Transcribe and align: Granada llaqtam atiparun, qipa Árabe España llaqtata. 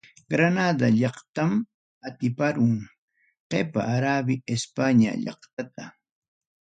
Granada 0.33 0.87
llaqtam 0.99 1.51
atiparun, 2.07 2.73
qipa 3.49 3.81
Árabe 3.95 4.35
España 4.57 5.11
llaqtata. 5.23 5.85